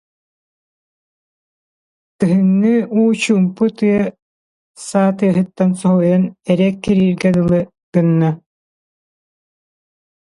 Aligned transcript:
Кыһыҥҥы 2.19 2.75
уу 2.97 3.09
чуумпу 3.21 3.65
тыа 3.77 4.01
саа 4.85 5.09
тыаһыттан 5.17 5.71
соһуйан 5.81 6.23
өрө 6.51 6.67
эккирииргэ 6.71 7.29
дылы 7.35 7.59
гынна 7.93 8.29